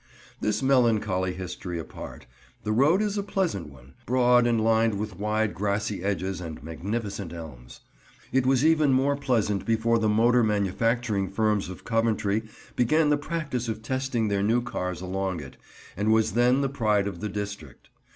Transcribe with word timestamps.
This 0.39 0.63
melancholy 0.63 1.31
history 1.35 1.77
apart, 1.77 2.25
the 2.63 2.71
road 2.71 3.03
is 3.03 3.19
a 3.19 3.21
pleasant 3.21 3.67
one; 3.69 3.93
broad, 4.07 4.47
and 4.47 4.59
lined 4.59 4.97
with 4.97 5.19
wide 5.19 5.53
grassy 5.53 6.01
edges 6.03 6.41
and 6.41 6.63
magnificent 6.63 7.31
elms. 7.31 7.81
It 8.31 8.47
was 8.47 8.65
even 8.65 8.93
more 8.93 9.15
pleasant 9.15 9.63
before 9.63 9.99
the 9.99 10.09
motor 10.09 10.41
manufacturing 10.43 11.29
firms 11.29 11.69
of 11.69 11.83
Coventry 11.85 12.49
began 12.75 13.11
the 13.11 13.15
practice 13.17 13.67
of 13.67 13.83
testing 13.83 14.27
their 14.27 14.41
new 14.41 14.63
cars 14.63 15.01
along 15.01 15.39
it, 15.39 15.55
and 15.95 16.11
was 16.11 16.31
then 16.31 16.61
the 16.61 16.67
pride 16.67 17.05
of 17.05 17.19
the 17.19 17.29
district. 17.29 17.89